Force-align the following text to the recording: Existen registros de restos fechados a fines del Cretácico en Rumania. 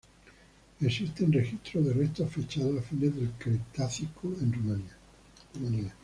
Existen 0.79 1.31
registros 1.31 1.85
de 1.85 1.93
restos 1.93 2.31
fechados 2.31 2.75
a 2.75 2.81
fines 2.81 3.15
del 3.15 3.33
Cretácico 3.37 4.29
en 4.41 4.51
Rumania. 4.51 5.93